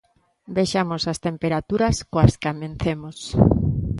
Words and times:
Vexamos 0.57 1.03
as 1.11 1.21
temperaturas 1.27 1.95
coas 2.11 2.33
que 2.39 2.47
amencemos. 2.53 3.17